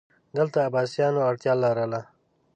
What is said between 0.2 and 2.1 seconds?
دلته عباسیانو اړتیا لرله